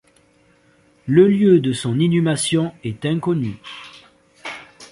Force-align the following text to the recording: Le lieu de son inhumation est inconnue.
Le 1.05 1.27
lieu 1.27 1.59
de 1.59 1.73
son 1.73 1.99
inhumation 1.99 2.73
est 2.83 3.05
inconnue. 3.05 3.59